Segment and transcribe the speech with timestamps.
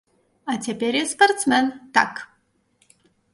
[0.53, 1.69] А цяпер я спартсмен,
[1.99, 2.13] так!!!